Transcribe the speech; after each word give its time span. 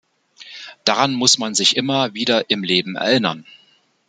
Daran 0.83 1.13
muss 1.13 1.37
man 1.37 1.53
sich 1.53 1.77
immer 1.77 2.15
wieder 2.15 2.49
im 2.49 2.63
Leben 2.63 2.95
erinnern. 2.95 3.45